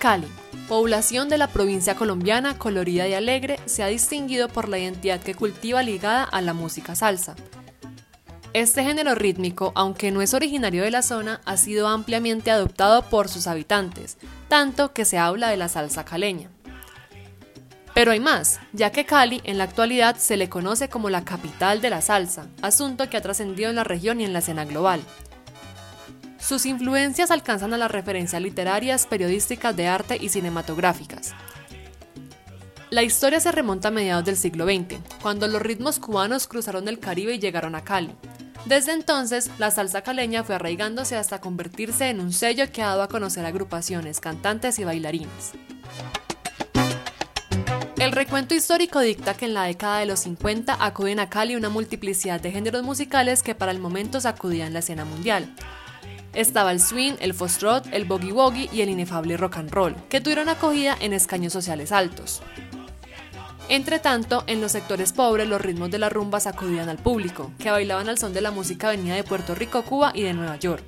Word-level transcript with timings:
Cali, 0.00 0.28
población 0.66 1.28
de 1.28 1.36
la 1.36 1.48
provincia 1.48 1.94
colombiana 1.94 2.56
colorida 2.56 3.06
y 3.06 3.12
alegre, 3.12 3.60
se 3.66 3.82
ha 3.82 3.88
distinguido 3.88 4.48
por 4.48 4.66
la 4.66 4.78
identidad 4.78 5.20
que 5.20 5.34
cultiva 5.34 5.82
ligada 5.82 6.24
a 6.24 6.40
la 6.40 6.54
música 6.54 6.94
salsa. 6.94 7.36
Este 8.54 8.82
género 8.82 9.14
rítmico, 9.14 9.72
aunque 9.74 10.10
no 10.10 10.22
es 10.22 10.32
originario 10.32 10.84
de 10.84 10.90
la 10.90 11.02
zona, 11.02 11.42
ha 11.44 11.58
sido 11.58 11.86
ampliamente 11.86 12.50
adoptado 12.50 13.02
por 13.10 13.28
sus 13.28 13.46
habitantes, 13.46 14.16
tanto 14.48 14.94
que 14.94 15.04
se 15.04 15.18
habla 15.18 15.50
de 15.50 15.58
la 15.58 15.68
salsa 15.68 16.02
caleña. 16.06 16.48
Pero 17.92 18.12
hay 18.12 18.20
más, 18.20 18.58
ya 18.72 18.92
que 18.92 19.04
Cali 19.04 19.42
en 19.44 19.58
la 19.58 19.64
actualidad 19.64 20.16
se 20.16 20.38
le 20.38 20.48
conoce 20.48 20.88
como 20.88 21.10
la 21.10 21.26
capital 21.26 21.82
de 21.82 21.90
la 21.90 22.00
salsa, 22.00 22.46
asunto 22.62 23.10
que 23.10 23.18
ha 23.18 23.20
trascendido 23.20 23.68
en 23.68 23.76
la 23.76 23.84
región 23.84 24.22
y 24.22 24.24
en 24.24 24.32
la 24.32 24.38
escena 24.38 24.64
global. 24.64 25.02
Sus 26.40 26.66
influencias 26.66 27.30
alcanzan 27.30 27.74
a 27.74 27.78
las 27.78 27.90
referencias 27.90 28.40
literarias, 28.40 29.06
periodísticas 29.06 29.76
de 29.76 29.86
arte 29.86 30.16
y 30.20 30.30
cinematográficas. 30.30 31.34
La 32.90 33.04
historia 33.04 33.38
se 33.38 33.52
remonta 33.52 33.88
a 33.88 33.92
mediados 33.92 34.24
del 34.24 34.36
siglo 34.36 34.64
XX, 34.64 34.98
cuando 35.22 35.46
los 35.46 35.62
ritmos 35.62 36.00
cubanos 36.00 36.48
cruzaron 36.48 36.88
el 36.88 36.98
Caribe 36.98 37.34
y 37.34 37.38
llegaron 37.38 37.76
a 37.76 37.84
Cali. 37.84 38.10
Desde 38.64 38.92
entonces, 38.92 39.50
la 39.58 39.70
salsa 39.70 40.02
caleña 40.02 40.42
fue 40.42 40.56
arraigándose 40.56 41.16
hasta 41.16 41.40
convertirse 41.40 42.08
en 42.08 42.20
un 42.20 42.32
sello 42.32 42.70
que 42.72 42.82
ha 42.82 42.88
dado 42.88 43.02
a 43.02 43.08
conocer 43.08 43.46
agrupaciones, 43.46 44.20
cantantes 44.20 44.78
y 44.78 44.84
bailarines. 44.84 45.52
El 47.96 48.12
recuento 48.12 48.54
histórico 48.54 48.98
dicta 49.00 49.34
que 49.34 49.44
en 49.44 49.54
la 49.54 49.64
década 49.64 49.98
de 49.98 50.06
los 50.06 50.20
50 50.20 50.84
acuden 50.84 51.20
a 51.20 51.30
Cali 51.30 51.54
una 51.54 51.68
multiplicidad 51.68 52.40
de 52.40 52.50
géneros 52.50 52.82
musicales 52.82 53.42
que 53.42 53.54
para 53.54 53.72
el 53.72 53.78
momento 53.78 54.20
sacudían 54.20 54.72
la 54.72 54.78
escena 54.80 55.04
mundial. 55.04 55.54
Estaba 56.32 56.70
el 56.70 56.80
swing, 56.80 57.14
el 57.20 57.34
foxtrot, 57.34 57.86
el 57.92 58.04
boogie 58.04 58.32
woogie 58.32 58.68
y 58.72 58.82
el 58.82 58.88
inefable 58.88 59.36
rock 59.36 59.56
and 59.56 59.70
roll, 59.70 59.96
que 60.08 60.20
tuvieron 60.20 60.48
acogida 60.48 60.96
en 61.00 61.12
escaños 61.12 61.52
sociales 61.52 61.90
altos. 61.90 62.40
Entre 63.68 63.98
tanto, 63.98 64.44
en 64.46 64.60
los 64.60 64.72
sectores 64.72 65.12
pobres 65.12 65.48
los 65.48 65.60
ritmos 65.60 65.90
de 65.90 65.98
la 65.98 66.08
rumba 66.08 66.40
sacudían 66.40 66.88
al 66.88 66.98
público, 66.98 67.52
que 67.58 67.70
bailaban 67.70 68.08
al 68.08 68.18
son 68.18 68.32
de 68.32 68.40
la 68.40 68.50
música 68.50 68.90
venida 68.90 69.14
de 69.14 69.24
Puerto 69.24 69.54
Rico, 69.54 69.82
Cuba 69.82 70.12
y 70.14 70.22
de 70.22 70.34
Nueva 70.34 70.56
York. 70.56 70.82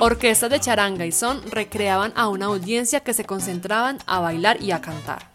Orquestas 0.00 0.50
de 0.50 0.60
charanga 0.60 1.06
y 1.06 1.12
son 1.12 1.40
recreaban 1.50 2.12
a 2.16 2.28
una 2.28 2.46
audiencia 2.46 3.00
que 3.00 3.14
se 3.14 3.24
concentraban 3.24 3.98
a 4.06 4.18
bailar 4.20 4.60
y 4.60 4.72
a 4.72 4.80
cantar. 4.80 5.33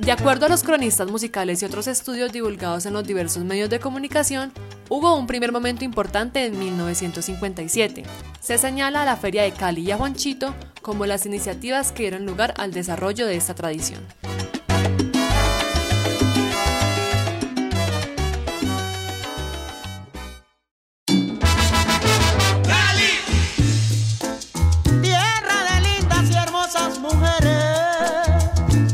De 0.00 0.12
acuerdo 0.12 0.46
a 0.46 0.48
los 0.48 0.62
cronistas 0.62 1.10
musicales 1.10 1.60
y 1.60 1.66
otros 1.66 1.86
estudios 1.86 2.32
divulgados 2.32 2.86
en 2.86 2.94
los 2.94 3.06
diversos 3.06 3.44
medios 3.44 3.68
de 3.68 3.80
comunicación, 3.80 4.50
hubo 4.88 5.14
un 5.14 5.26
primer 5.26 5.52
momento 5.52 5.84
importante 5.84 6.46
en 6.46 6.58
1957. 6.58 8.04
Se 8.40 8.56
señala 8.56 9.02
a 9.02 9.04
la 9.04 9.16
Feria 9.16 9.42
de 9.42 9.52
Cali 9.52 9.82
y 9.82 9.90
a 9.90 9.98
Juanchito 9.98 10.54
como 10.80 11.04
las 11.04 11.26
iniciativas 11.26 11.92
que 11.92 12.04
dieron 12.04 12.24
lugar 12.24 12.54
al 12.56 12.72
desarrollo 12.72 13.26
de 13.26 13.36
esta 13.36 13.54
tradición. 13.54 14.00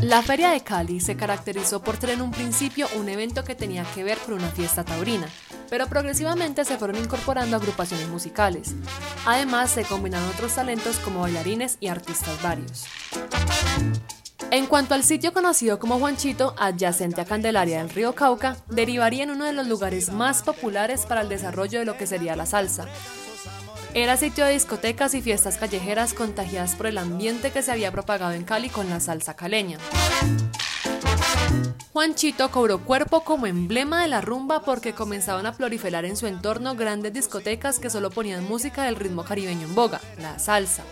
La 0.07 0.21
Feria 0.21 0.51
de 0.51 0.61
Cali 0.61 1.01
se 1.01 1.17
caracterizó 1.17 1.81
por 1.81 1.97
tener 1.97 2.15
en 2.15 2.21
un 2.21 2.31
principio 2.31 2.87
un 2.95 3.09
evento 3.09 3.43
que 3.43 3.55
tenía 3.55 3.83
que 3.93 4.05
ver 4.05 4.17
con 4.19 4.35
una 4.35 4.47
fiesta 4.47 4.85
taurina, 4.85 5.27
pero 5.69 5.87
progresivamente 5.87 6.63
se 6.63 6.77
fueron 6.77 6.95
incorporando 6.95 7.57
agrupaciones 7.57 8.07
musicales. 8.07 8.73
Además, 9.25 9.69
se 9.69 9.83
combinaron 9.83 10.29
otros 10.29 10.55
talentos 10.55 10.95
como 10.99 11.19
bailarines 11.19 11.75
y 11.81 11.87
artistas 11.87 12.41
varios. 12.41 12.85
En 14.49 14.67
cuanto 14.67 14.93
al 14.93 15.03
sitio 15.03 15.33
conocido 15.33 15.77
como 15.77 15.99
Juanchito, 15.99 16.55
adyacente 16.57 17.19
a 17.19 17.25
Candelaria 17.25 17.79
del 17.79 17.89
río 17.89 18.15
Cauca, 18.15 18.55
derivaría 18.69 19.25
en 19.25 19.31
uno 19.31 19.43
de 19.43 19.51
los 19.51 19.67
lugares 19.67 20.13
más 20.13 20.41
populares 20.41 21.05
para 21.05 21.19
el 21.19 21.27
desarrollo 21.27 21.79
de 21.79 21.85
lo 21.85 21.97
que 21.97 22.07
sería 22.07 22.37
la 22.37 22.45
salsa, 22.45 22.85
era 24.03 24.15
sitio 24.15 24.45
de 24.45 24.51
discotecas 24.51 25.15
y 25.15 25.23
fiestas 25.23 25.57
callejeras 25.57 26.13
contagiadas 26.13 26.75
por 26.75 26.85
el 26.85 26.99
ambiente 26.99 27.51
que 27.51 27.63
se 27.63 27.71
había 27.71 27.91
propagado 27.91 28.33
en 28.33 28.43
Cali 28.43 28.69
con 28.69 28.89
la 28.89 28.99
salsa 28.99 29.35
caleña. 29.35 29.79
Juanchito 31.93 32.51
cobró 32.51 32.83
cuerpo 32.83 33.21
como 33.21 33.47
emblema 33.47 34.03
de 34.03 34.07
la 34.07 34.21
rumba 34.21 34.61
porque 34.61 34.93
comenzaban 34.93 35.47
a 35.47 35.53
proliferar 35.53 36.05
en 36.05 36.15
su 36.15 36.27
entorno 36.27 36.75
grandes 36.75 37.11
discotecas 37.11 37.79
que 37.79 37.89
solo 37.89 38.11
ponían 38.11 38.47
música 38.47 38.83
del 38.83 38.97
ritmo 38.97 39.23
caribeño 39.23 39.65
en 39.65 39.73
boga, 39.73 39.99
la 40.19 40.37
salsa. 40.37 40.83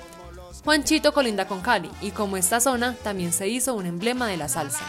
Juanchito 0.63 1.13
colinda 1.13 1.47
con 1.47 1.61
Cali 1.61 1.91
y 2.01 2.09
como 2.09 2.37
esta 2.37 2.59
zona 2.59 2.95
también 3.03 3.33
se 3.33 3.47
hizo 3.47 3.75
un 3.75 3.85
emblema 3.85 4.27
de 4.27 4.37
la 4.37 4.49
salsa. 4.49 4.83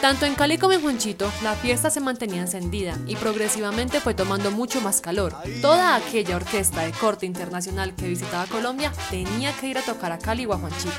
Tanto 0.00 0.24
en 0.24 0.34
Cali 0.34 0.56
como 0.56 0.72
en 0.72 0.80
Juanchito, 0.80 1.30
la 1.42 1.54
fiesta 1.54 1.90
se 1.90 2.00
mantenía 2.00 2.40
encendida 2.40 2.96
y 3.06 3.16
progresivamente 3.16 4.00
fue 4.00 4.14
tomando 4.14 4.50
mucho 4.50 4.80
más 4.80 5.02
calor. 5.02 5.36
Toda 5.60 5.94
aquella 5.94 6.36
orquesta 6.36 6.82
de 6.82 6.92
corte 6.92 7.26
internacional 7.26 7.94
que 7.94 8.08
visitaba 8.08 8.46
Colombia 8.46 8.92
tenía 9.10 9.52
que 9.52 9.66
ir 9.66 9.76
a 9.76 9.82
tocar 9.82 10.12
a 10.12 10.18
Cali 10.18 10.46
o 10.46 10.54
a 10.54 10.58
Juanchito. 10.58 10.94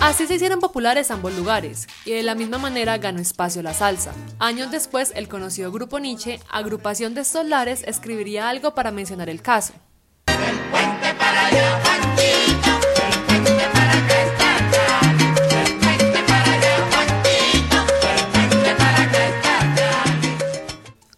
Así 0.00 0.26
se 0.26 0.34
hicieron 0.34 0.58
populares 0.58 1.12
ambos 1.12 1.32
lugares, 1.34 1.86
y 2.04 2.10
de 2.10 2.24
la 2.24 2.34
misma 2.34 2.58
manera 2.58 2.98
ganó 2.98 3.20
espacio 3.20 3.62
la 3.62 3.72
salsa. 3.72 4.12
Años 4.38 4.72
después, 4.72 5.12
el 5.14 5.28
conocido 5.28 5.70
grupo 5.70 6.00
Nietzsche, 6.00 6.40
agrupación 6.50 7.14
de 7.14 7.24
solares, 7.24 7.84
escribiría 7.86 8.48
algo 8.48 8.74
para 8.74 8.90
mencionar 8.90 9.30
el 9.30 9.40
caso. 9.40 9.72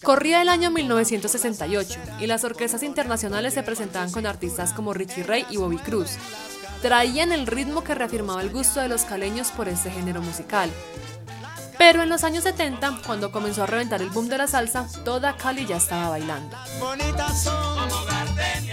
Corría 0.06 0.41
el 0.41 0.49
año 0.49 0.71
1968 0.71 1.99
y 2.21 2.28
las 2.28 2.44
orquestas 2.44 2.84
internacionales 2.84 3.55
se 3.55 3.65
presentaban 3.65 4.12
con 4.12 4.25
artistas 4.25 4.72
como 4.72 4.94
Richie 4.94 5.25
Ray 5.25 5.44
y 5.50 5.56
Bobby 5.56 5.78
Cruz. 5.78 6.11
Traían 6.81 7.33
el 7.33 7.44
ritmo 7.49 7.83
que 7.83 7.97
reafirmaba 7.97 8.41
el 8.41 8.50
gusto 8.50 8.78
de 8.78 8.87
los 8.87 9.03
caleños 9.03 9.50
por 9.50 9.69
este 9.69 9.91
género 9.91 10.22
musical. 10.22 10.71
Pero 11.77 12.05
en 12.05 12.09
los 12.09 12.22
años 12.22 12.44
70, 12.44 13.00
cuando 13.05 13.33
comenzó 13.33 13.65
a 13.65 13.67
reventar 13.67 14.00
el 14.00 14.11
boom 14.11 14.28
de 14.28 14.39
la 14.39 14.47
salsa, 14.47 14.87
toda 15.05 15.37
Cali 15.37 15.67
ya 15.67 15.78
estaba 15.78 16.11
bailando. 16.11 16.56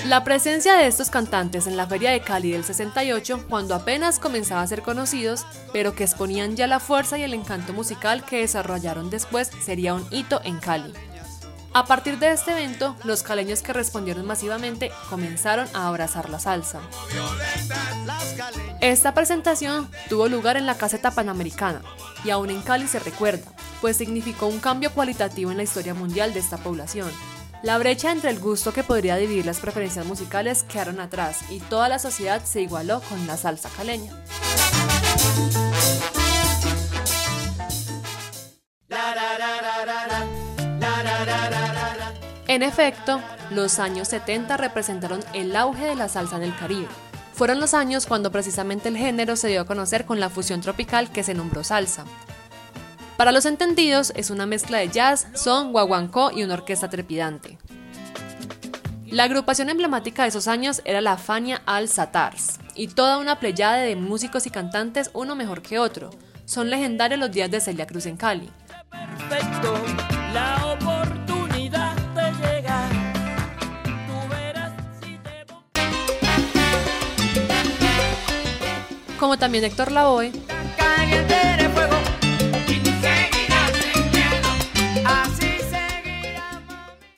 La 0.06 0.24
presencia 0.24 0.76
de 0.76 0.86
estos 0.86 1.10
cantantes 1.10 1.66
en 1.66 1.78
la 1.78 1.88
Feria 1.88 2.12
de 2.12 2.22
Cali 2.22 2.52
del 2.52 2.64
68, 2.64 3.48
cuando 3.50 3.74
apenas 3.74 4.20
comenzaba 4.20 4.62
a 4.62 4.68
ser 4.68 4.84
conocidos, 4.84 5.48
pero 5.74 5.96
que 5.96 6.04
exponían 6.04 6.56
ya 6.56 6.68
la 6.68 6.80
fuerza 6.80 7.18
y 7.18 7.24
el 7.24 7.34
encanto 7.34 7.74
musical 7.74 8.24
que 8.24 8.42
desarrollaron 8.42 9.10
después, 9.10 9.50
sería 9.66 9.96
un 9.96 10.06
hito 10.12 10.40
en 10.44 10.60
Cali. 10.60 10.94
A 11.76 11.86
partir 11.86 12.20
de 12.20 12.32
este 12.32 12.52
evento, 12.52 12.96
los 13.04 13.24
caleños 13.24 13.64
que 13.64 13.74
respondieron 13.74 14.28
masivamente 14.28 14.92
comenzaron 15.10 15.68
a 15.74 15.88
abrazar 15.88 16.30
la 16.30 16.40
salsa. 16.40 16.80
Esta 18.80 19.16
presentación 19.16 19.90
tuvo 20.08 20.28
lugar 20.28 20.56
en 20.56 20.68
la 20.68 20.78
caseta 20.78 21.10
panamericana 21.10 21.82
y 22.24 22.30
aún 22.30 22.52
en 22.52 22.62
Cali 22.62 22.88
se 22.88 23.00
recuerda, 23.00 23.52
pues 23.82 23.98
significó 23.98 24.46
un 24.46 24.60
cambio 24.60 24.92
cualitativo 24.92 25.50
en 25.50 25.58
la 25.58 25.64
historia 25.64 25.96
mundial 25.96 26.34
de 26.34 26.42
esta 26.42 26.58
población. 26.58 27.10
La 27.64 27.80
brecha 27.80 28.12
entre 28.12 28.30
el 28.30 28.40
gusto 28.40 28.72
que 28.72 28.84
podría 28.84 29.16
dividir 29.16 29.46
las 29.46 29.60
preferencias 29.60 30.06
musicales 30.06 30.64
quedaron 30.64 31.00
atrás 31.00 31.40
y 31.50 31.60
toda 31.60 31.90
la 31.90 31.98
sociedad 31.98 32.44
se 32.44 32.62
igualó 32.62 33.02
con 33.02 33.26
la 33.26 33.38
salsa 33.38 33.70
caleña. 33.76 34.12
En 42.54 42.62
efecto, 42.62 43.20
los 43.50 43.80
años 43.80 44.10
70 44.10 44.58
representaron 44.58 45.22
el 45.34 45.56
auge 45.56 45.88
de 45.88 45.96
la 45.96 46.08
salsa 46.08 46.38
en 46.38 46.44
el 46.44 46.56
Caribe. 46.56 46.88
Fueron 47.34 47.60
los 47.60 47.74
años 47.74 48.06
cuando 48.06 48.32
precisamente 48.32 48.90
el 48.90 48.96
género 48.96 49.36
se 49.36 49.48
dio 49.48 49.62
a 49.62 49.66
conocer 49.66 50.06
con 50.06 50.20
la 50.20 50.30
fusión 50.30 50.62
tropical 50.62 51.12
que 51.12 51.24
se 51.24 51.34
nombró 51.34 51.64
salsa. 51.64 52.06
Para 53.18 53.32
los 53.32 53.48
entendidos, 53.48 54.14
es 54.16 54.30
una 54.30 54.46
mezcla 54.46 54.78
de 54.78 54.90
jazz, 54.90 55.26
son, 55.34 55.72
guaguancó 55.72 56.30
y 56.30 56.44
una 56.44 56.54
orquesta 56.54 56.92
trepidante. 56.92 57.58
La 59.08 59.24
agrupación 59.24 59.72
emblemática 59.72 60.22
de 60.22 60.30
esos 60.30 60.48
años 60.48 60.84
era 60.86 61.02
la 61.02 61.18
Fania 61.18 61.64
Al 61.66 61.90
Satars, 61.90 62.60
y 62.76 62.90
toda 62.90 63.18
una 63.18 63.40
pleyada 63.40 63.78
de 63.78 63.96
músicos 63.96 64.46
y 64.46 64.52
cantantes, 64.52 65.10
uno 65.14 65.36
mejor 65.36 65.64
que 65.64 65.80
otro. 65.80 66.12
Son 66.46 66.70
legendarios 66.70 67.20
los 67.20 67.32
días 67.32 67.50
de 67.50 67.62
Celia 67.62 67.88
Cruz 67.88 68.06
en 68.06 68.16
Cali. 68.16 68.52
Como 79.24 79.38
también 79.38 79.64
Héctor 79.64 79.90
Lavoe. 79.90 80.34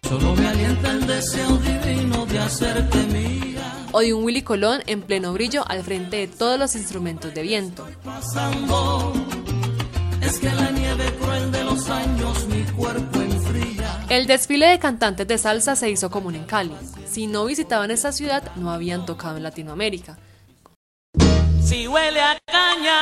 Solo 0.08 0.36
me 0.36 0.48
alienta 0.48 0.92
el 0.92 1.08
deseo 1.08 1.58
divino 1.58 2.28
de 2.28 2.38
hacerte 2.38 2.98
mía. 3.08 3.88
O 3.92 4.02
de 4.02 4.14
un 4.14 4.24
Willy 4.24 4.44
Colón 4.44 4.84
en 4.86 5.02
pleno 5.02 5.34
brillo 5.34 5.68
al 5.68 5.82
frente 5.82 6.18
de 6.18 6.28
todos 6.28 6.60
los 6.60 6.76
instrumentos 6.76 7.34
de 7.34 7.42
viento. 7.42 7.88
Pasando, 8.04 9.12
es 10.22 10.38
que 10.38 10.52
la 10.52 10.70
nieve 10.70 11.06
cruel 11.20 11.52
de 11.52 11.64
los 11.64 11.90
años 11.90 12.46
mi 12.46 12.62
cuerpo 12.74 13.20
enfría. 13.20 14.06
El 14.10 14.28
desfile 14.28 14.68
de 14.68 14.78
cantantes 14.78 15.28
de 15.28 15.40
salsa 15.40 15.76
se 15.76 15.90
hizo 15.90 16.12
común 16.12 16.36
en 16.36 16.44
Cali. 16.44 16.76
Si 17.10 17.26
no 17.26 17.46
visitaban 17.46 17.90
esta 17.90 18.12
ciudad, 18.12 18.44
no 18.58 18.70
habían 18.70 19.08
tocado 19.08 19.38
en 19.38 19.44
Latinoamérica. 19.44 20.20
Si 21.66 21.88
huele 21.88 22.22
a 22.22 22.38
caña. 22.46 23.00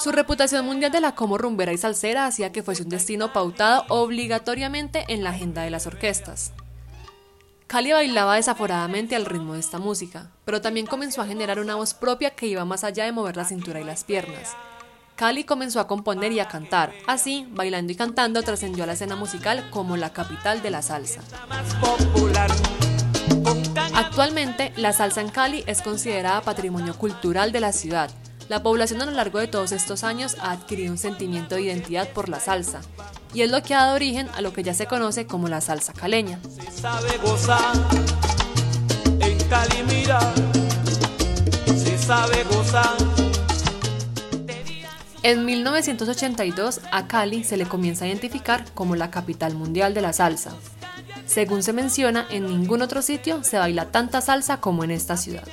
Su 0.00 0.12
reputación 0.12 0.64
mundial 0.64 0.90
de 0.90 1.02
la 1.02 1.14
como 1.14 1.36
rumbera 1.36 1.72
y 1.74 1.78
salsera 1.78 2.24
hacía 2.24 2.52
que 2.52 2.62
fuese 2.62 2.84
un 2.84 2.88
destino 2.88 3.34
pautado 3.34 3.84
obligatoriamente 3.88 5.04
en 5.08 5.22
la 5.22 5.30
agenda 5.30 5.62
de 5.62 5.70
las 5.70 5.86
orquestas. 5.86 6.52
Cali 7.66 7.92
bailaba 7.92 8.36
desaforadamente 8.36 9.14
al 9.14 9.26
ritmo 9.26 9.54
de 9.54 9.60
esta 9.60 9.78
música, 9.78 10.30
pero 10.46 10.62
también 10.62 10.86
comenzó 10.86 11.20
a 11.20 11.26
generar 11.26 11.58
una 11.58 11.74
voz 11.74 11.92
propia 11.92 12.30
que 12.30 12.46
iba 12.46 12.64
más 12.64 12.82
allá 12.82 13.04
de 13.04 13.12
mover 13.12 13.36
la 13.36 13.44
cintura 13.44 13.80
y 13.80 13.84
las 13.84 14.04
piernas. 14.04 14.56
Cali 15.16 15.44
comenzó 15.44 15.80
a 15.80 15.86
componer 15.86 16.32
y 16.32 16.40
a 16.40 16.48
cantar, 16.48 16.94
así, 17.06 17.46
bailando 17.50 17.92
y 17.92 17.96
cantando, 17.96 18.42
trascendió 18.42 18.84
a 18.84 18.86
la 18.86 18.92
escena 18.94 19.16
musical 19.16 19.68
como 19.70 19.96
la 19.96 20.12
capital 20.12 20.62
de 20.62 20.70
la 20.70 20.80
salsa. 20.80 21.20
Actualmente, 24.18 24.72
la 24.78 24.94
salsa 24.94 25.20
en 25.20 25.28
Cali 25.28 25.62
es 25.66 25.82
considerada 25.82 26.40
patrimonio 26.40 26.96
cultural 26.96 27.52
de 27.52 27.60
la 27.60 27.70
ciudad. 27.72 28.10
La 28.48 28.62
población 28.62 29.02
a 29.02 29.04
lo 29.04 29.10
largo 29.10 29.40
de 29.40 29.46
todos 29.46 29.72
estos 29.72 30.04
años 30.04 30.38
ha 30.40 30.52
adquirido 30.52 30.90
un 30.90 30.96
sentimiento 30.96 31.56
de 31.56 31.64
identidad 31.64 32.08
por 32.08 32.30
la 32.30 32.40
salsa, 32.40 32.80
y 33.34 33.42
es 33.42 33.50
lo 33.50 33.62
que 33.62 33.74
ha 33.74 33.82
dado 33.82 33.94
origen 33.94 34.30
a 34.34 34.40
lo 34.40 34.54
que 34.54 34.62
ya 34.62 34.72
se 34.72 34.86
conoce 34.86 35.26
como 35.26 35.48
la 35.48 35.60
salsa 35.60 35.92
caleña. 35.92 36.40
se 36.48 36.70
sabe 36.70 37.18
gozar. 37.18 37.74
En 39.20 39.38
Cali 39.50 39.82
mira, 39.86 40.18
se 41.66 41.98
sabe 41.98 42.42
gozar. 42.44 42.96
En 45.22 45.44
1982, 45.44 46.80
a 46.90 47.06
Cali 47.06 47.44
se 47.44 47.58
le 47.58 47.66
comienza 47.66 48.06
a 48.06 48.08
identificar 48.08 48.64
como 48.72 48.96
la 48.96 49.10
capital 49.10 49.54
mundial 49.56 49.92
de 49.92 50.00
la 50.00 50.14
salsa. 50.14 50.52
Según 51.26 51.62
se 51.62 51.72
menciona, 51.72 52.26
en 52.30 52.46
ningún 52.46 52.82
otro 52.82 53.02
sitio 53.02 53.42
se 53.42 53.58
baila 53.58 53.86
tanta 53.86 54.20
salsa 54.20 54.60
como 54.60 54.84
en 54.84 54.92
esta 54.92 55.16
ciudad. 55.16 55.44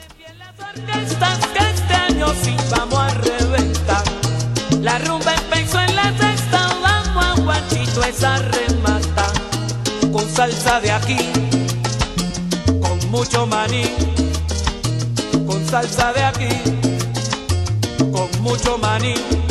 La 4.81 4.99
rumba 4.99 5.33
empezó 5.33 5.79
en 5.79 5.95
la 5.95 6.13
vamos 6.81 7.25
a 7.25 7.41
guachito 7.41 8.03
esa 8.03 8.37
remata. 8.37 9.27
Con 10.11 10.29
salsa 10.29 10.79
de 10.79 10.91
aquí, 10.91 11.17
con 12.81 13.09
mucho 13.09 13.47
maní. 13.47 13.85
Con 15.47 15.65
salsa 15.67 16.13
de 16.13 16.23
aquí, 16.23 16.49
con 18.11 18.29
mucho 18.41 18.77
maní. 18.77 19.42